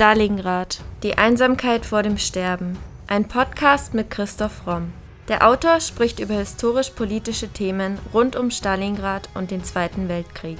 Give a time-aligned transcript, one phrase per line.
[0.00, 0.80] Stalingrad.
[1.02, 2.78] Die Einsamkeit vor dem Sterben.
[3.06, 4.94] Ein Podcast mit Christoph Romm.
[5.28, 10.56] Der Autor spricht über historisch-politische Themen rund um Stalingrad und den Zweiten Weltkrieg.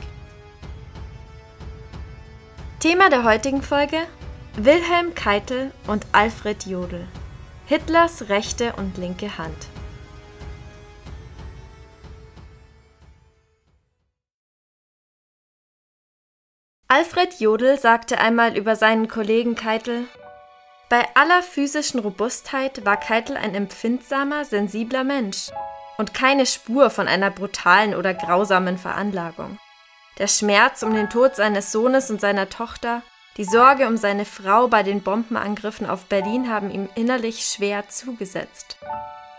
[2.80, 3.96] Thema der heutigen Folge:
[4.57, 7.09] Wilhelm Keitel und Alfred Jodl.
[7.64, 9.68] Hitlers rechte und linke Hand.
[16.93, 20.08] Alfred Jodl sagte einmal über seinen Kollegen Keitel,
[20.89, 25.53] bei aller physischen Robustheit war Keitel ein empfindsamer, sensibler Mensch
[25.99, 29.57] und keine Spur von einer brutalen oder grausamen Veranlagung.
[30.18, 33.02] Der Schmerz um den Tod seines Sohnes und seiner Tochter,
[33.36, 38.78] die Sorge um seine Frau bei den Bombenangriffen auf Berlin haben ihm innerlich schwer zugesetzt.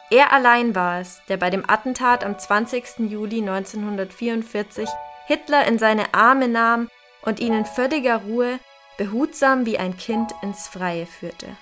[0.10, 3.10] Er allein war es, der bei dem Attentat am 20.
[3.10, 4.88] Juli 1944
[5.26, 6.90] Hitler in seine Arme nahm
[7.24, 8.60] und ihn in völliger Ruhe,
[8.98, 11.55] behutsam wie ein Kind ins Freie führte.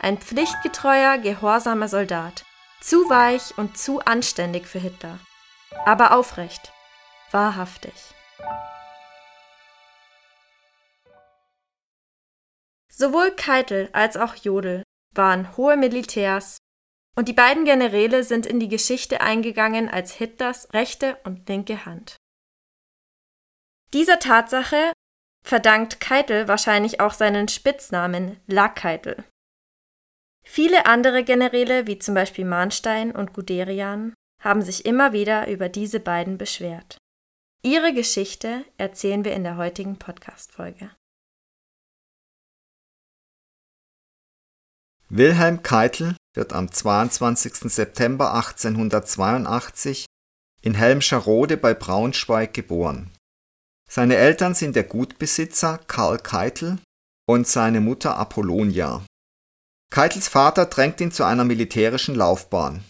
[0.00, 2.44] Ein pflichtgetreuer, gehorsamer Soldat,
[2.80, 5.18] zu weich und zu anständig für Hitler,
[5.84, 6.72] aber aufrecht,
[7.30, 7.94] wahrhaftig.
[12.88, 14.82] Sowohl Keitel als auch Jodl
[15.14, 16.58] waren hohe Militärs
[17.16, 22.16] und die beiden Generäle sind in die Geschichte eingegangen als Hitlers rechte und linke Hand.
[23.94, 24.92] Dieser Tatsache
[25.46, 29.22] verdankt Keitel wahrscheinlich auch seinen Spitznamen Lackkeitel.
[30.44, 36.00] Viele andere Generäle, wie zum Beispiel Mahnstein und Guderian, haben sich immer wieder über diese
[36.00, 36.98] beiden beschwert.
[37.62, 40.90] Ihre Geschichte erzählen wir in der heutigen Podcast-Folge.
[45.08, 47.72] Wilhelm Keitel wird am 22.
[47.72, 50.06] September 1882
[50.62, 53.12] in Helmscherode bei Braunschweig geboren.
[53.94, 56.78] Seine Eltern sind der Gutbesitzer Karl Keitel
[57.28, 59.06] und seine Mutter Apollonia.
[59.92, 62.82] Keitels Vater drängt ihn zu einer militärischen Laufbahn.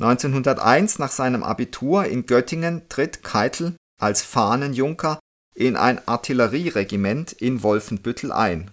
[0.00, 5.18] 1901 nach seinem Abitur in Göttingen tritt Keitel als Fahnenjunker
[5.56, 8.70] in ein Artillerieregiment in Wolfenbüttel ein.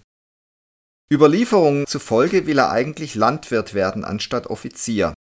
[1.12, 5.14] Überlieferungen zufolge will er eigentlich Landwirt werden anstatt Offizier.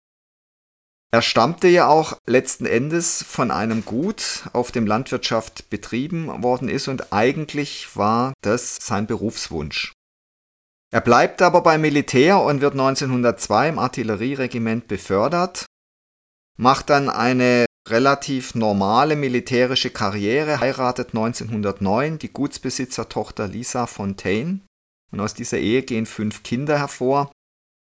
[1.14, 6.88] Er stammte ja auch letzten Endes von einem Gut, auf dem Landwirtschaft betrieben worden ist
[6.88, 9.92] und eigentlich war das sein Berufswunsch.
[10.92, 15.66] Er bleibt aber beim Militär und wird 1902 im Artillerieregiment befördert,
[16.58, 24.62] macht dann eine relativ normale militärische Karriere, heiratet 1909 die Gutsbesitzertochter Lisa Fontaine
[25.12, 27.30] und aus dieser Ehe gehen fünf Kinder hervor.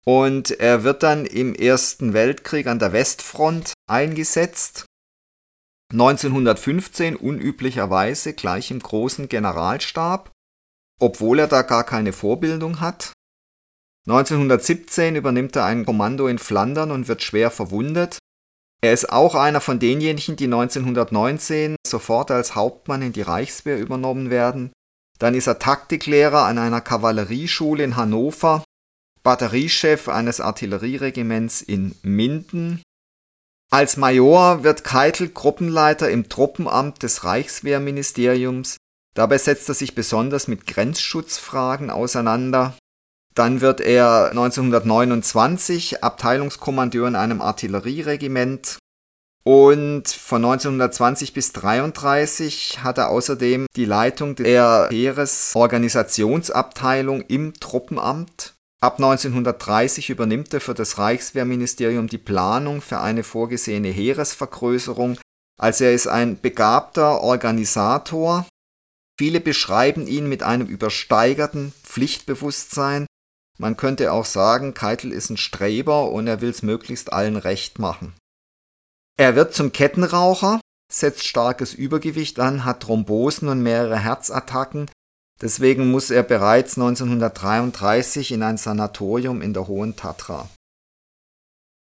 [0.08, 4.86] Und er wird dann im Ersten Weltkrieg an der Westfront eingesetzt.
[5.92, 10.32] 1915 unüblicherweise gleich im großen Generalstab,
[11.00, 13.14] obwohl er da gar keine Vorbildung hat.
[14.08, 18.20] 1917 übernimmt er ein Kommando in Flandern und wird schwer verwundet.
[18.82, 24.30] Er ist auch einer von denjenigen, die 1919 sofort als Hauptmann in die Reichswehr übernommen
[24.30, 24.72] werden.
[25.18, 28.64] Dann ist er Taktiklehrer an einer Kavallerieschule in Hannover
[29.25, 32.84] Batteriechef eines Artillerieregiments in Minden.
[33.72, 38.78] Als Major wird Keitel Gruppenleiter im Truppenamt des Reichswehrministeriums.
[39.16, 42.78] Dabei setzt er sich besonders mit Grenzschutzfragen auseinander.
[43.34, 48.78] Dann wird er 1929 Abteilungskommandeur in einem Artillerieregiment
[49.44, 58.55] und von 1920 bis 1933 hat er außerdem die Leitung der Heeresorganisationsabteilung im Truppenamt.
[58.85, 65.18] Ab 1930 übernimmt er für das Reichswehrministerium die Planung für eine vorgesehene Heeresvergrößerung,
[65.59, 68.46] also er ist ein begabter Organisator.
[69.18, 73.07] Viele beschreiben ihn mit einem übersteigerten Pflichtbewusstsein.
[73.57, 77.79] Man könnte auch sagen, Keitel ist ein Streber und er will es möglichst allen recht
[77.79, 78.13] machen.
[79.17, 80.62] Er wird zum Kettenraucher,
[80.94, 84.91] setzt starkes Übergewicht an, hat Thrombosen und mehrere Herzattacken,
[85.41, 90.49] Deswegen muss er bereits 1933 in ein Sanatorium in der Hohen Tatra.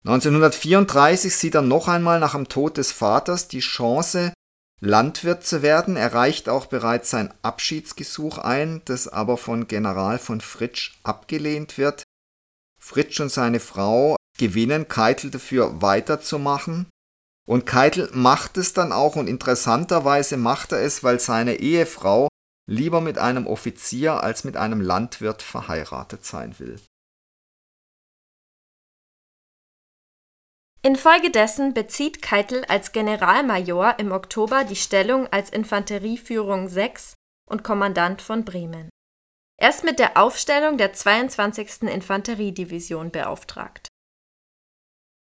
[0.06, 4.34] 1934 sieht er noch einmal nach dem Tod des Vaters die Chance,
[4.80, 5.96] Landwirt zu werden.
[5.96, 12.04] Er reicht auch bereits sein Abschiedsgesuch ein, das aber von General von Fritsch abgelehnt wird.
[12.82, 16.88] Fritsch und seine Frau gewinnen Keitel dafür weiterzumachen.
[17.48, 22.28] Und Keitel macht es dann auch und interessanterweise macht er es, weil seine Ehefrau
[22.72, 26.80] lieber mit einem Offizier als mit einem Landwirt verheiratet sein will.
[30.82, 37.14] Infolgedessen bezieht Keitel als Generalmajor im Oktober die Stellung als Infanterieführung 6
[37.48, 38.90] und Kommandant von Bremen.
[39.62, 41.84] erst mit der Aufstellung der 22.
[41.84, 43.90] Infanteriedivision beauftragt.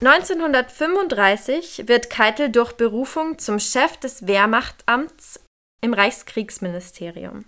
[0.04, 5.47] 1935 wird Keitel durch Berufung zum Chef des Wehrmachtamts
[5.82, 7.46] im Reichskriegsministerium.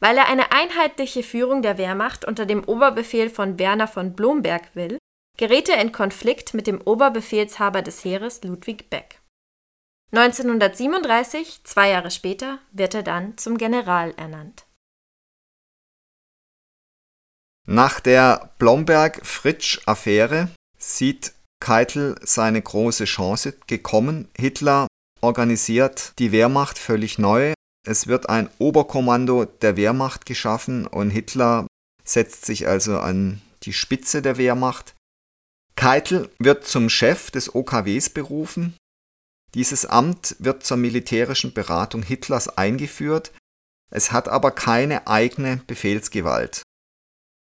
[0.00, 4.98] Weil er eine einheitliche Führung der Wehrmacht unter dem Oberbefehl von Werner von Blomberg will,
[5.36, 9.20] gerät er in Konflikt mit dem Oberbefehlshaber des Heeres Ludwig Beck.
[10.12, 14.66] 1937, zwei Jahre später, wird er dann zum General ernannt.
[17.66, 24.28] Nach der Blomberg-Fritsch-Affäre sieht Keitel seine große Chance gekommen.
[24.36, 24.88] Hitler
[25.20, 27.52] organisiert die Wehrmacht völlig neu.
[27.86, 31.66] Es wird ein Oberkommando der Wehrmacht geschaffen und Hitler
[32.04, 34.94] setzt sich also an die Spitze der Wehrmacht.
[35.76, 38.76] Keitel wird zum Chef des OKWs berufen.
[39.54, 43.32] Dieses Amt wird zur militärischen Beratung Hitlers eingeführt,
[43.90, 46.62] es hat aber keine eigene Befehlsgewalt.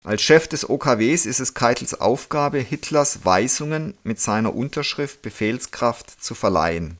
[0.05, 6.35] Als Chef des OKWs ist es Keitels Aufgabe, Hitlers Weisungen mit seiner Unterschrift Befehlskraft zu
[6.35, 6.99] verleihen.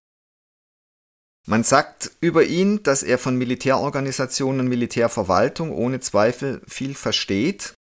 [1.47, 7.75] Man sagt über ihn, dass er von Militärorganisationen und Militärverwaltung ohne Zweifel viel versteht.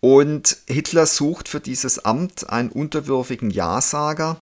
[0.00, 4.38] Und Hitler sucht für dieses Amt einen unterwürfigen Ja-Sager.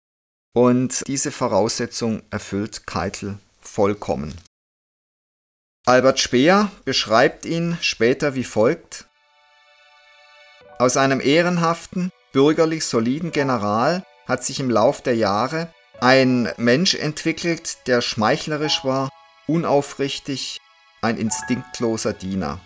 [0.56, 4.34] Und diese Voraussetzung erfüllt Keitel vollkommen.
[5.86, 9.08] Albert Speer beschreibt ihn später wie folgt.
[10.80, 15.72] Aus einem ehrenhaften, bürgerlich soliden General hat sich im Lauf der Jahre
[16.04, 19.08] ein Mensch entwickelt, der schmeichlerisch war,
[19.48, 20.60] unaufrichtig,
[21.02, 22.60] ein instinktloser Diener.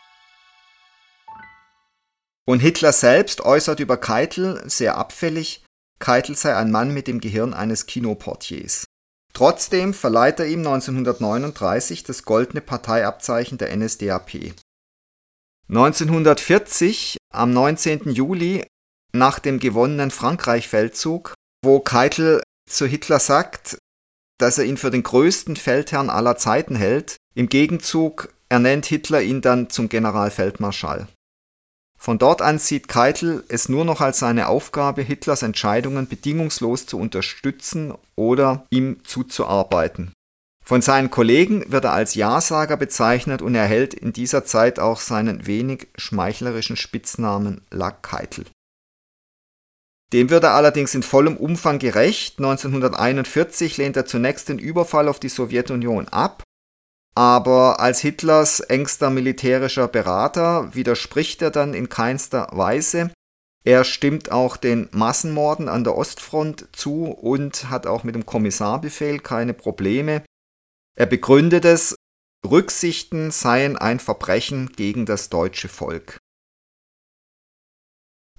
[2.48, 5.64] Und Hitler selbst äußert über Keitel sehr abfällig,
[6.00, 8.86] Keitel sei ein Mann mit dem Gehirn eines Kinoportiers.
[9.34, 14.56] Trotzdem verleiht er ihm 1939 das goldene Parteiabzeichen der NSDAP.
[15.70, 18.10] 1940, am 19.
[18.10, 18.66] Juli,
[19.14, 23.78] nach dem gewonnenen Frankreich-Feldzug, wo Keitel zu Hitler sagt,
[24.38, 29.42] dass er ihn für den größten Feldherrn aller Zeiten hält, im Gegenzug ernennt Hitler ihn
[29.42, 31.08] dann zum Generalfeldmarschall.
[32.00, 37.00] Von dort an sieht Keitel es nur noch als seine Aufgabe, Hitlers Entscheidungen bedingungslos zu
[37.00, 40.14] unterstützen oder ihm zuzuarbeiten.
[40.64, 45.48] Von seinen Kollegen wird er als Ja-Sager bezeichnet und erhält in dieser Zeit auch seinen
[45.48, 48.46] wenig schmeichlerischen Spitznamen Lack Keitel.
[50.14, 52.40] Dem wird er allerdings in vollem Umfang gerecht.
[52.40, 56.44] 1941 lehnt er zunächst den Überfall auf die Sowjetunion ab,
[57.16, 63.12] aber als Hitlers engster militärischer Berater widerspricht er dann in keinster Weise.
[63.66, 69.20] Er stimmt auch den Massenmorden an der Ostfront zu und hat auch mit dem Kommissarbefehl
[69.20, 70.24] keine Probleme.
[70.96, 71.96] Er begründet es,
[72.46, 76.18] Rücksichten seien ein Verbrechen gegen das deutsche Volk.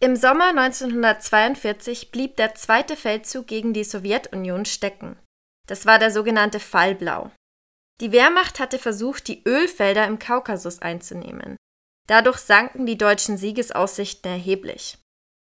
[0.00, 5.18] Im Sommer 1942 blieb der zweite Feldzug gegen die Sowjetunion stecken.
[5.66, 7.32] Das war der sogenannte Fallblau.
[8.00, 11.56] Die Wehrmacht hatte versucht, die Ölfelder im Kaukasus einzunehmen.
[12.06, 14.98] Dadurch sanken die deutschen Siegesaussichten erheblich.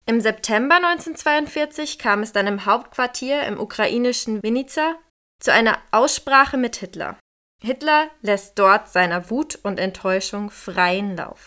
[0.06, 4.96] Im September 1942 kam es dann im Hauptquartier im ukrainischen Vinica
[5.38, 7.18] zu einer Aussprache mit Hitler.
[7.62, 11.44] Hitler lässt dort seiner Wut und Enttäuschung freien Lauf.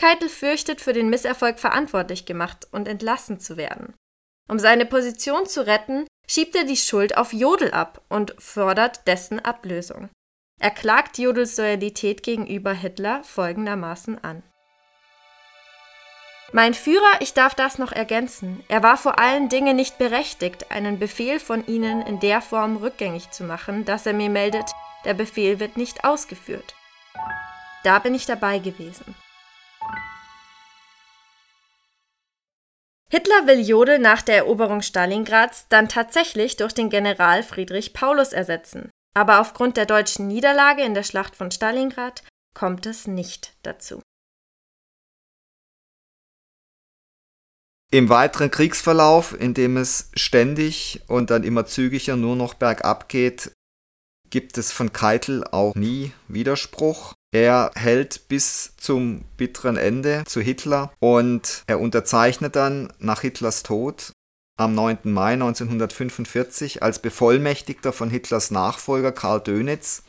[0.00, 3.92] Keitel fürchtet, für den Misserfolg verantwortlich gemacht und entlassen zu werden.
[4.48, 9.44] Um seine Position zu retten, schiebt er die Schuld auf Jodl ab und fordert dessen
[9.44, 10.08] Ablösung.
[10.58, 14.42] Er klagt Jodls Loyalität gegenüber Hitler folgendermaßen an.
[16.52, 20.98] Mein Führer, ich darf das noch ergänzen, er war vor allen Dingen nicht berechtigt, einen
[20.98, 24.70] Befehl von Ihnen in der Form rückgängig zu machen, dass er mir meldet,
[25.04, 26.74] der Befehl wird nicht ausgeführt.
[27.84, 29.14] Da bin ich dabei gewesen.
[33.12, 38.88] Hitler will Jodl nach der Eroberung Stalingrads dann tatsächlich durch den General Friedrich Paulus ersetzen,
[39.14, 42.22] aber aufgrund der deutschen Niederlage in der Schlacht von Stalingrad
[42.54, 44.00] kommt es nicht dazu.
[47.92, 53.50] Im weiteren Kriegsverlauf, in dem es ständig und dann immer zügiger nur noch bergab geht,
[54.30, 57.14] gibt es von Keitel auch nie Widerspruch.
[57.32, 64.12] Er hält bis zum bitteren Ende zu Hitler und er unterzeichnet dann nach Hitlers Tod
[64.58, 64.98] am 9.
[65.04, 70.02] Mai 1945 als Bevollmächtigter von Hitlers Nachfolger Karl Dönitz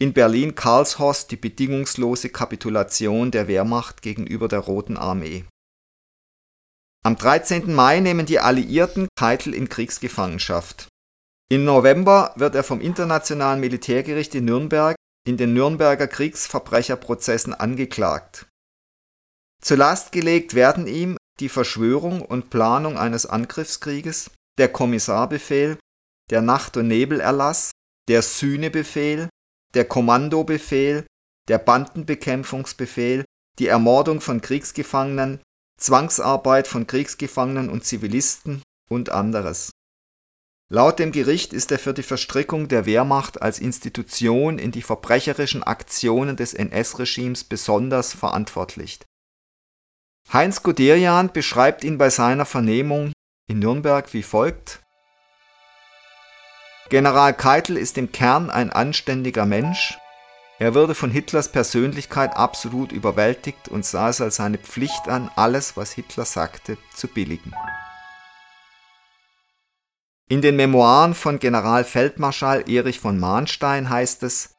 [0.00, 5.44] in Berlin Karlshorst die bedingungslose Kapitulation der Wehrmacht gegenüber der Roten Armee.
[7.04, 7.72] Am 13.
[7.72, 10.88] Mai nehmen die Alliierten Keitel in Kriegsgefangenschaft.
[11.48, 14.96] Im November wird er vom Internationalen Militärgericht in Nürnberg
[15.26, 18.46] in den Nürnberger Kriegsverbrecherprozessen angeklagt.
[19.62, 25.78] Zur Last gelegt werden ihm die Verschwörung und Planung eines Angriffskrieges, der Kommissarbefehl,
[26.30, 27.70] der Nacht- und Nebelerlass,
[28.08, 29.28] der Sühnebefehl,
[29.74, 31.06] der Kommandobefehl,
[31.48, 33.24] der Bandenbekämpfungsbefehl,
[33.58, 35.40] die Ermordung von Kriegsgefangenen,
[35.78, 39.70] Zwangsarbeit von Kriegsgefangenen und Zivilisten und anderes.
[40.72, 45.64] Laut dem Gericht ist er für die Verstrickung der Wehrmacht als Institution in die verbrecherischen
[45.64, 49.00] Aktionen des NS-Regimes besonders verantwortlich.
[50.32, 53.12] Heinz Guderian beschreibt ihn bei seiner Vernehmung
[53.48, 54.80] in Nürnberg wie folgt
[56.88, 59.98] General Keitel ist im Kern ein anständiger Mensch,
[60.60, 65.76] er würde von Hitlers Persönlichkeit absolut überwältigt und sah es als seine Pflicht an, alles,
[65.76, 67.54] was Hitler sagte, zu billigen.
[70.30, 74.54] In den Memoiren von Generalfeldmarschall Erich von Mahnstein heißt es,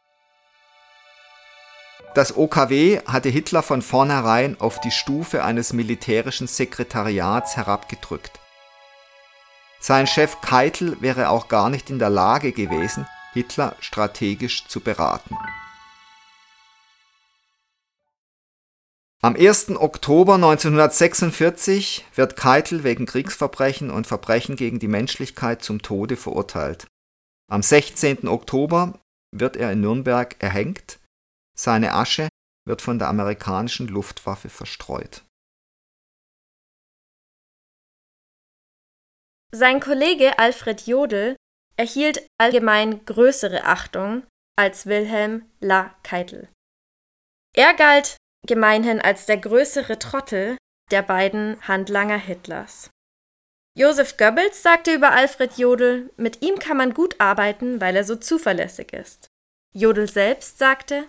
[2.13, 8.37] das OKW hatte Hitler von vornherein auf die Stufe eines militärischen Sekretariats herabgedrückt.
[9.79, 15.37] Sein Chef Keitel wäre auch gar nicht in der Lage gewesen, Hitler strategisch zu beraten.
[19.23, 19.69] Am 1.
[19.75, 26.87] Oktober 1946 wird Keitel wegen Kriegsverbrechen und Verbrechen gegen die Menschlichkeit zum Tode verurteilt.
[27.47, 28.27] Am 16.
[28.27, 28.99] Oktober
[29.31, 30.99] wird er in Nürnberg erhängt.
[31.55, 32.29] Seine Asche
[32.65, 35.23] wird von der amerikanischen Luftwaffe verstreut.
[39.51, 41.35] Sein Kollege Alfred Jodl
[41.77, 44.25] erhielt allgemein größere Achtung
[44.57, 46.49] als Wilhelm La Keitel.
[47.55, 50.57] Er galt gemeinhin als der größere Trottel
[50.91, 52.89] der beiden Handlanger Hitlers.
[53.77, 58.15] Joseph Goebbels sagte über Alfred Jodl, mit ihm kann man gut arbeiten, weil er so
[58.17, 59.29] zuverlässig ist.
[59.73, 61.07] Jodl selbst sagte,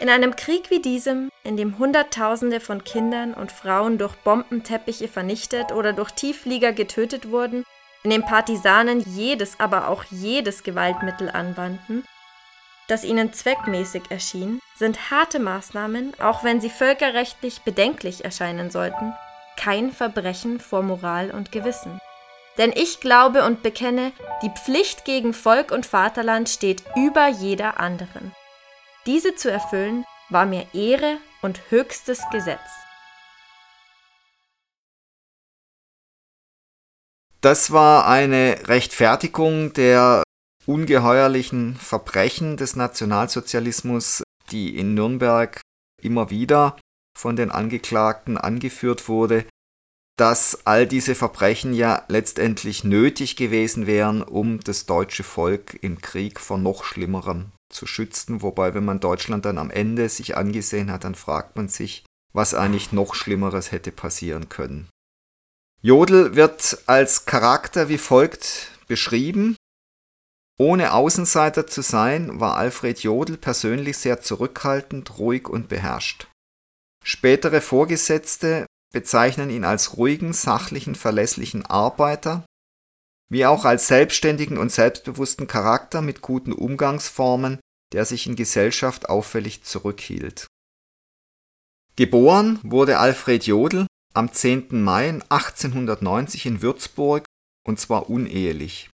[0.00, 5.72] in einem Krieg wie diesem, in dem Hunderttausende von Kindern und Frauen durch Bombenteppiche vernichtet
[5.72, 7.64] oder durch Tiefflieger getötet wurden,
[8.04, 12.04] in dem Partisanen jedes, aber auch jedes Gewaltmittel anwandten,
[12.88, 19.14] das ihnen zweckmäßig erschien, sind harte Maßnahmen, auch wenn sie völkerrechtlich bedenklich erscheinen sollten,
[19.56, 22.00] kein Verbrechen vor Moral und Gewissen.
[22.56, 28.32] Denn ich glaube und bekenne, die Pflicht gegen Volk und Vaterland steht über jeder anderen.
[29.06, 32.58] Diese zu erfüllen war mir Ehre und höchstes Gesetz.
[37.40, 40.24] Das war eine Rechtfertigung der
[40.68, 45.60] ungeheuerlichen Verbrechen des Nationalsozialismus, die in Nürnberg
[46.02, 46.76] immer wieder
[47.18, 49.46] von den Angeklagten angeführt wurde,
[50.18, 56.38] dass all diese Verbrechen ja letztendlich nötig gewesen wären, um das deutsche Volk im Krieg
[56.38, 58.42] vor noch schlimmerem zu schützen.
[58.42, 62.52] Wobei, wenn man Deutschland dann am Ende sich angesehen hat, dann fragt man sich, was
[62.52, 64.88] eigentlich noch Schlimmeres hätte passieren können.
[65.80, 69.56] Jodl wird als Charakter wie folgt beschrieben.
[70.58, 76.26] Ohne Außenseiter zu sein, war Alfred Jodl persönlich sehr zurückhaltend, ruhig und beherrscht.
[77.04, 82.44] Spätere Vorgesetzte bezeichnen ihn als ruhigen, sachlichen, verlässlichen Arbeiter,
[83.30, 87.60] wie auch als selbstständigen und selbstbewussten Charakter mit guten Umgangsformen,
[87.92, 90.48] der sich in Gesellschaft auffällig zurückhielt.
[91.96, 94.82] Geboren wurde Alfred Jodl am 10.
[94.82, 97.24] Mai 1890 in Würzburg
[97.66, 98.90] und zwar unehelich.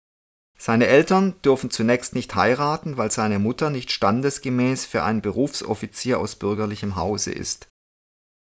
[0.65, 6.37] Seine Eltern dürfen zunächst nicht heiraten, weil seine Mutter nicht standesgemäß für einen Berufsoffizier aus
[6.37, 7.67] bürgerlichem Hause ist.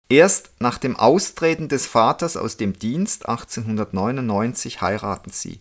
[0.09, 5.61] Erst nach dem Austreten des Vaters aus dem Dienst 1899 heiraten sie.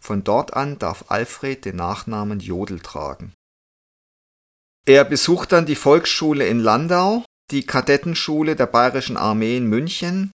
[0.00, 3.32] Von dort an darf Alfred den Nachnamen Jodl tragen.
[4.86, 10.30] Er besucht dann die Volksschule in Landau, die Kadettenschule der Bayerischen Armee in München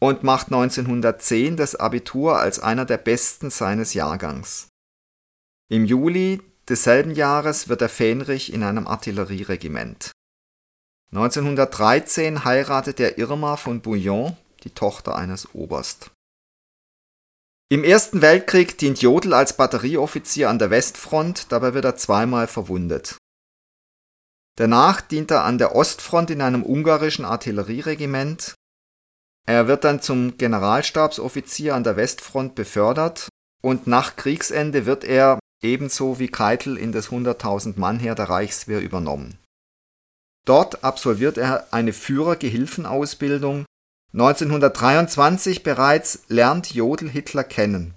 [0.00, 4.68] und macht 1910 das Abitur als einer der besten seines Jahrgangs.
[5.70, 10.12] Im Juli desselben Jahres wird er Fähnrich in einem Artillerieregiment.
[11.12, 16.10] 1913 heiratet er Irma von Bouillon, die Tochter eines Oberst.
[17.70, 23.18] Im Ersten Weltkrieg dient Jodl als Batterieoffizier an der Westfront, dabei wird er zweimal verwundet.
[24.56, 28.54] Danach dient er an der Ostfront in einem ungarischen Artillerieregiment.
[29.46, 33.28] Er wird dann zum Generalstabsoffizier an der Westfront befördert
[33.62, 38.80] und nach Kriegsende wird er ebenso wie Keitel in das 100.000 Mann Heer der Reichswehr
[38.80, 39.38] übernommen.
[40.46, 43.66] Dort absolviert er eine Führergehilfenausbildung.
[44.14, 47.94] 1923 bereits lernt Jodl Hitler kennen.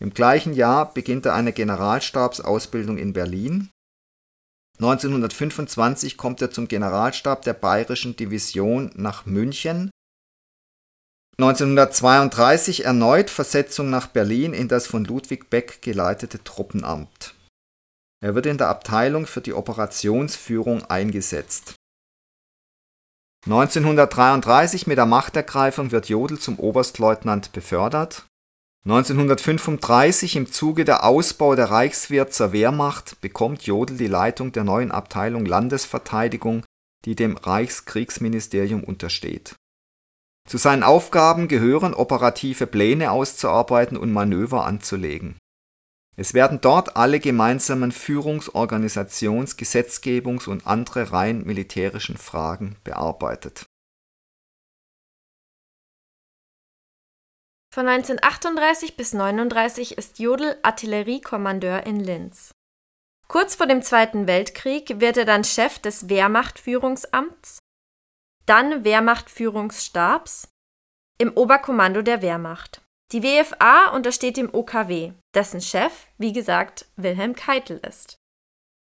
[0.00, 3.68] Im gleichen Jahr beginnt er eine Generalstabsausbildung in Berlin.
[4.78, 9.90] 1925 kommt er zum Generalstab der Bayerischen Division nach München.
[11.38, 17.34] 1932 erneut Versetzung nach Berlin in das von Ludwig Beck geleitete Truppenamt.
[18.22, 21.74] Er wird in der Abteilung für die Operationsführung eingesetzt.
[23.46, 28.26] 1933 mit der Machtergreifung wird Jodl zum Oberstleutnant befördert.
[28.84, 34.92] 1935 im Zuge der Ausbau der Reichswehr zur Wehrmacht bekommt Jodl die Leitung der neuen
[34.92, 36.64] Abteilung Landesverteidigung,
[37.04, 39.56] die dem Reichskriegsministerium untersteht.
[40.48, 45.36] Zu seinen Aufgaben gehören operative Pläne auszuarbeiten und Manöver anzulegen
[46.16, 53.64] es werden dort alle gemeinsamen Führungs Organisations Gesetzgebungs und andere rein militärischen Fragen bearbeitet.
[57.74, 62.50] Von 1938 bis 1939 ist Jodl Artilleriekommandeur in Linz.
[63.28, 67.60] Kurz vor dem Zweiten Weltkrieg wird er dann Chef des Wehrmachtführungsamts,
[68.46, 70.48] dann Wehrmachtführungsstabs
[71.18, 72.82] im Oberkommando der Wehrmacht.
[73.12, 78.16] Die WFA untersteht dem OKW, dessen Chef, wie gesagt, Wilhelm Keitel ist.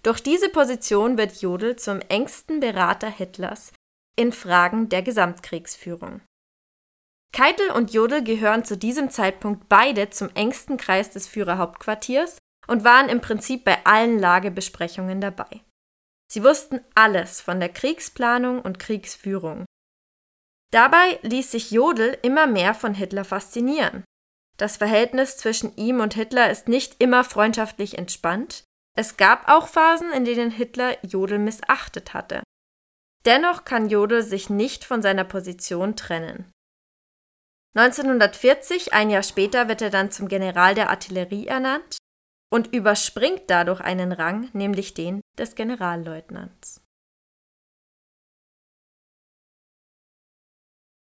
[0.03, 3.73] Durch diese Position wird Jodl zum engsten Berater Hitlers
[4.17, 6.21] in Fragen der Gesamtkriegsführung.
[7.33, 13.09] Keitel und Jodl gehören zu diesem Zeitpunkt beide zum engsten Kreis des Führerhauptquartiers und waren
[13.09, 15.61] im Prinzip bei allen Lagebesprechungen dabei.
[16.29, 19.65] Sie wussten alles von der Kriegsplanung und Kriegsführung.
[20.71, 24.03] Dabei ließ sich Jodl immer mehr von Hitler faszinieren
[24.57, 28.63] das Verhältnis zwischen ihm und Hitler ist nicht immer freundschaftlich entspannt.
[28.95, 32.41] Es gab auch Phasen, in denen Hitler Jodl missachtet hatte.
[33.25, 36.51] Dennoch kann Jodl sich nicht von seiner Position trennen.
[37.75, 41.97] 1940, ein Jahr später, wird er dann zum General der Artillerie ernannt
[42.49, 46.81] und überspringt dadurch einen Rang, nämlich den des Generalleutnants.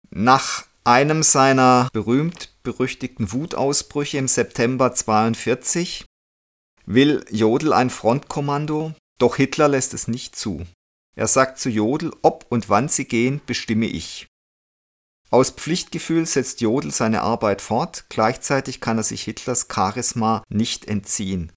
[0.09, 6.05] Nach einem seiner berühmt-berüchtigten Wutausbrüche im September 42
[6.85, 10.65] will Jodl ein Frontkommando, doch Hitler lässt es nicht zu.
[11.15, 14.27] Er sagt zu Jodl, ob und wann sie gehen, bestimme ich.
[15.29, 21.51] Aus Pflichtgefühl setzt Jodl seine Arbeit fort, gleichzeitig kann er sich Hitlers Charisma nicht entziehen.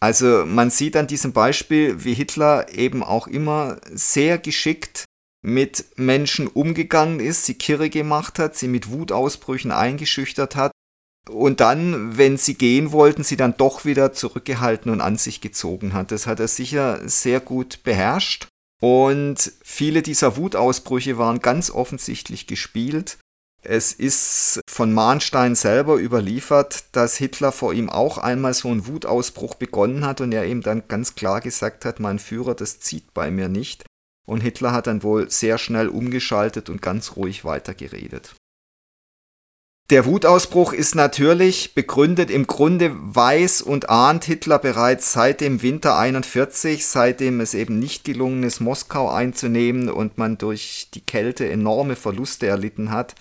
[0.00, 5.04] Also man sieht an diesem Beispiel, wie Hitler eben auch immer sehr geschickt
[5.42, 10.72] mit Menschen umgegangen ist, sie kirre gemacht hat, sie mit Wutausbrüchen eingeschüchtert hat
[11.28, 15.92] und dann, wenn sie gehen wollten, sie dann doch wieder zurückgehalten und an sich gezogen
[15.92, 16.10] hat.
[16.10, 18.48] Das hat er sicher sehr gut beherrscht.
[18.80, 23.18] Und viele dieser Wutausbrüche waren ganz offensichtlich gespielt.
[23.62, 29.54] Es ist von Mahnstein selber überliefert, dass Hitler vor ihm auch einmal so einen Wutausbruch
[29.54, 33.30] begonnen hat und er ihm dann ganz klar gesagt hat, mein Führer, das zieht bei
[33.30, 33.84] mir nicht
[34.26, 38.34] und Hitler hat dann wohl sehr schnell umgeschaltet und ganz ruhig weitergeredet.
[39.90, 45.98] Der Wutausbruch ist natürlich begründet, im Grunde weiß und ahnt Hitler bereits seit dem Winter
[45.98, 51.96] 41, seitdem es eben nicht gelungen ist, Moskau einzunehmen und man durch die Kälte enorme
[51.96, 53.14] Verluste erlitten hat.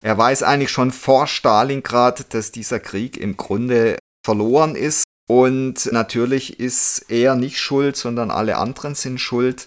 [0.00, 6.60] Er weiß eigentlich schon vor Stalingrad, dass dieser Krieg im Grunde verloren ist und natürlich
[6.60, 9.66] ist er nicht schuld, sondern alle anderen sind schuld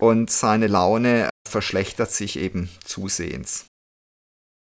[0.00, 3.66] und seine Laune verschlechtert sich eben zusehends.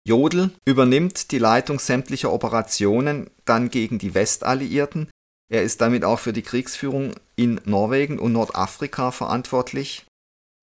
[0.10, 5.12] Jodl übernimmt die Leitung sämtlicher Operationen dann gegen die Westalliierten.
[5.52, 10.08] Er ist damit auch für die Kriegsführung in Norwegen und Nordafrika verantwortlich.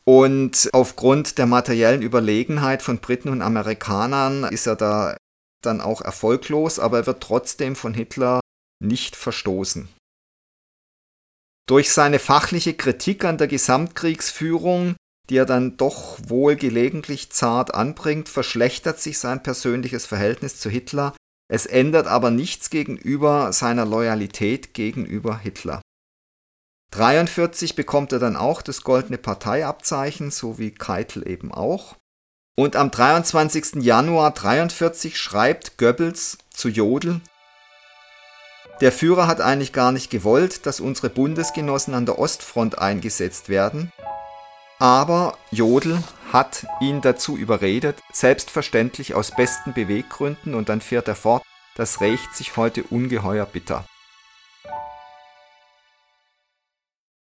[0.04, 5.16] Und aufgrund der materiellen Überlegenheit von Briten und Amerikanern ist er da
[5.62, 8.40] dann auch erfolglos, aber er wird trotzdem von Hitler
[8.82, 9.88] nicht verstoßen.
[11.68, 14.96] Durch seine fachliche Kritik an der Gesamtkriegsführung,
[15.29, 21.15] die er dann doch wohl gelegentlich zart anbringt, verschlechtert sich sein persönliches Verhältnis zu Hitler,
[21.49, 25.81] es ändert aber nichts gegenüber seiner Loyalität gegenüber Hitler.
[26.93, 31.97] 43 bekommt er dann auch das goldene Parteiabzeichen, so wie Keitel eben auch.
[32.59, 33.83] Und am 23.
[33.83, 37.21] Januar 43 schreibt Goebbels zu Jodl,
[38.83, 43.91] der Führer hat eigentlich gar nicht gewollt, dass unsere Bundesgenossen an der Ostfront eingesetzt werden,
[44.79, 51.43] aber Jodl hat ihn dazu überredet, selbstverständlich aus besten Beweggründen, und dann fährt er fort,
[51.77, 53.85] das rächt sich heute ungeheuer bitter.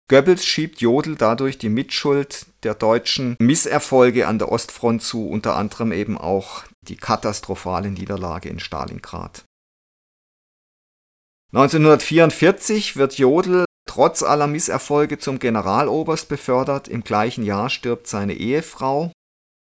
[0.09, 5.91] Goebbels schiebt Jodl dadurch die Mitschuld der deutschen Misserfolge an der Ostfront zu, unter anderem
[5.91, 9.45] eben auch die katastrophale Niederlage in Stalingrad.
[11.51, 16.87] 1944 wird Jodl trotz aller Misserfolge zum Generaloberst befördert.
[16.87, 19.11] Im gleichen Jahr stirbt seine Ehefrau.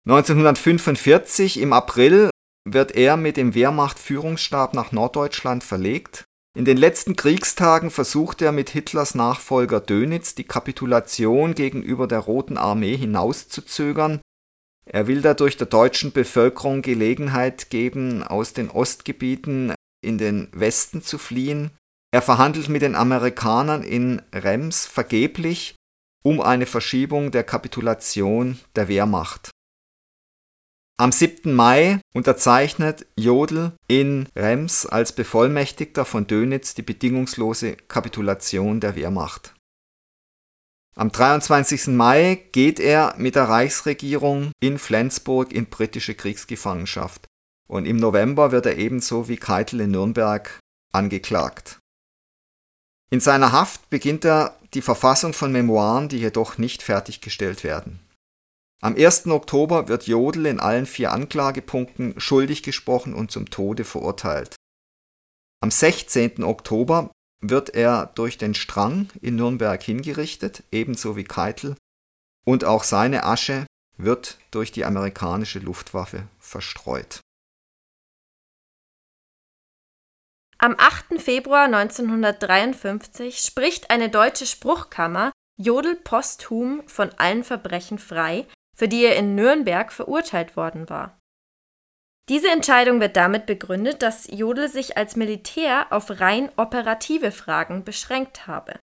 [0.09, 2.31] 1945 im April
[2.65, 6.25] wird er mit dem Wehrmacht-Führungsstab nach Norddeutschland verlegt.
[6.57, 12.59] In den letzten Kriegstagen versucht er mit Hitlers Nachfolger Dönitz die Kapitulation gegenüber der Roten
[12.59, 14.21] Armee hinauszuzögern.
[14.85, 21.19] Er will dadurch der deutschen Bevölkerung Gelegenheit geben, aus den Ostgebieten in den Westen zu
[21.19, 21.71] fliehen.
[22.11, 25.75] Er verhandelt mit den Amerikanern in Rems vergeblich
[26.25, 29.51] um eine Verschiebung der Kapitulation der Wehrmacht.
[31.01, 31.55] Am 7.
[31.55, 39.55] Mai unterzeichnet Jodl in Rems als Bevollmächtigter von Dönitz die bedingungslose Kapitulation der Wehrmacht.
[40.97, 41.89] Am 23.
[41.89, 47.27] Mai geht er mit der Reichsregierung in Flensburg in britische Kriegsgefangenschaft
[47.69, 50.59] und im November wird er ebenso wie Keitel in Nürnberg
[50.93, 51.79] angeklagt.
[53.11, 58.01] In seiner Haft beginnt er die Verfassung von Memoiren, die jedoch nicht fertiggestellt werden.
[58.81, 59.27] Am 1.
[59.27, 64.55] Oktober wird Jodl in allen vier Anklagepunkten schuldig gesprochen und zum Tode verurteilt.
[65.61, 66.45] Am 16.
[66.45, 71.77] Oktober wird er durch den Strang in Nürnberg hingerichtet, ebenso wie Keitel,
[72.45, 73.67] und auch seine Asche
[73.97, 77.21] wird durch die amerikanische Luftwaffe verstreut.
[80.61, 81.21] Am 8.
[81.21, 88.45] Februar 1953 spricht eine deutsche Spruchkammer Jodl posthum von allen Verbrechen frei,
[88.77, 91.17] für die er in Nürnberg verurteilt worden war.
[92.29, 98.49] Diese Entscheidung wird damit begründet, dass Jodl sich als Militär auf rein operative Fragen beschränkt
[98.49, 98.81] habe.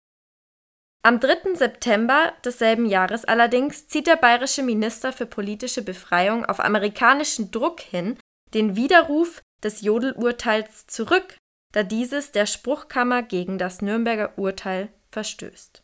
[1.03, 1.55] Am 3.
[1.55, 8.19] September desselben Jahres allerdings zieht der bayerische Minister für politische Befreiung auf amerikanischen Druck hin
[8.53, 11.39] den Widerruf des Jodl-Urteils zurück
[11.73, 15.83] da dieses der Spruchkammer gegen das Nürnberger Urteil verstößt.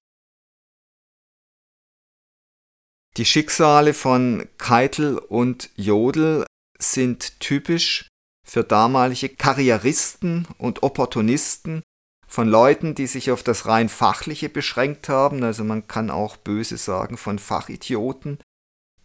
[3.17, 6.47] Die Schicksale von Keitel und Jodl
[6.79, 8.07] sind typisch
[8.47, 11.83] für damalige Karrieristen und Opportunisten
[12.29, 16.77] von Leuten, die sich auf das rein fachliche beschränkt haben, also man kann auch böse
[16.77, 18.39] sagen von Fachidioten,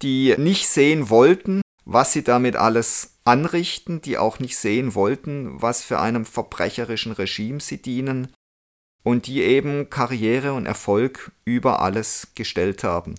[0.01, 5.83] die nicht sehen wollten, was sie damit alles anrichten, die auch nicht sehen wollten, was
[5.83, 8.33] für einem verbrecherischen Regime sie dienen
[9.03, 13.15] und die eben Karriere und Erfolg über alles gestellt haben.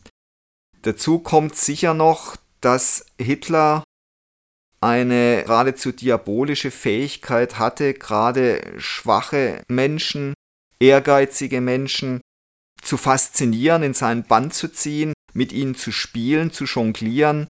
[0.83, 3.85] Dazu kommt sicher noch, dass Hitler
[4.81, 10.35] eine geradezu diabolische Fähigkeit hatte, gerade schwache Menschen,
[10.79, 12.21] ehrgeizige Menschen
[12.83, 17.47] zu faszinieren, in seinen Bann zu ziehen, mit ihnen zu spielen, zu jonglieren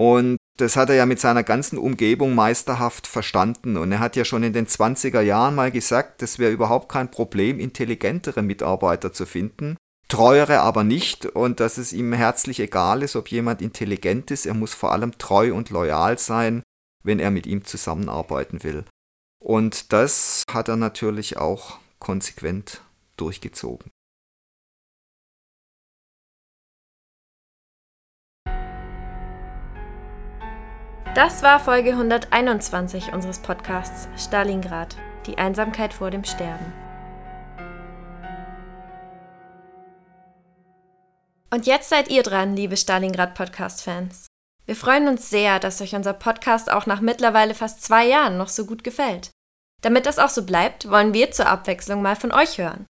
[0.00, 3.76] und das hat er ja mit seiner ganzen Umgebung meisterhaft verstanden.
[3.76, 7.10] Und er hat ja schon in den 20er Jahren mal gesagt, es wäre überhaupt kein
[7.10, 9.76] Problem, intelligentere Mitarbeiter zu finden,
[10.08, 14.54] treuere aber nicht und dass es ihm herzlich egal ist, ob jemand intelligent ist, er
[14.54, 16.62] muss vor allem treu und loyal sein,
[17.02, 18.84] wenn er mit ihm zusammenarbeiten will.
[19.40, 22.82] Und das hat er natürlich auch konsequent
[23.16, 23.90] durchgezogen.
[31.18, 34.94] Das war Folge 121 unseres Podcasts Stalingrad,
[35.26, 36.72] die Einsamkeit vor dem Sterben.
[41.52, 44.28] Und jetzt seid ihr dran, liebe Stalingrad Podcast-Fans.
[44.64, 48.48] Wir freuen uns sehr, dass euch unser Podcast auch nach mittlerweile fast zwei Jahren noch
[48.48, 49.30] so gut gefällt.
[49.82, 52.86] Damit das auch so bleibt, wollen wir zur Abwechslung mal von euch hören.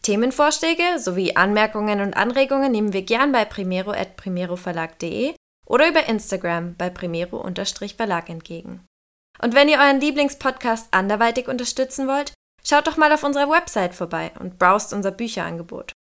[0.00, 5.34] Themenvorschläge sowie Anmerkungen und Anregungen nehmen wir gern bei primero.primeroverlag.de
[5.70, 8.84] oder über Instagram bei Primero-Verlag entgegen.
[9.40, 14.32] Und wenn ihr euren Lieblingspodcast anderweitig unterstützen wollt, schaut doch mal auf unserer Website vorbei
[14.40, 15.92] und browst unser Bücherangebot.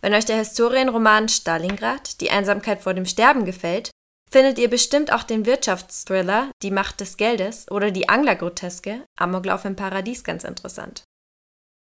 [0.00, 3.90] Wenn euch der Historienroman Stalingrad, die Einsamkeit vor dem Sterben gefällt,
[4.30, 9.76] findet ihr bestimmt auch den Wirtschaftsthriller Die Macht des Geldes oder die Anglergroteske Amoklauf im
[9.76, 11.04] Paradies ganz interessant.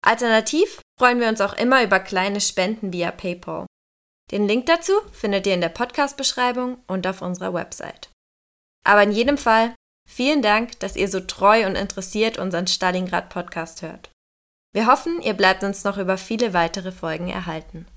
[0.06, 3.66] Alternativ freuen wir uns auch immer über kleine Spenden via PayPal.
[4.32, 8.10] Den Link dazu findet ihr in der Podcast-Beschreibung und auf unserer Website.
[8.84, 9.76] Aber in jedem Fall
[10.10, 14.10] vielen Dank, dass ihr so treu und interessiert unseren Stalingrad-Podcast hört.
[14.74, 17.88] Wir hoffen, ihr bleibt uns noch über viele weitere Folgen erhalten.